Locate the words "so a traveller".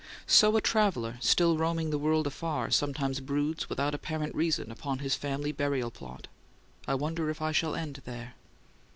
0.25-1.17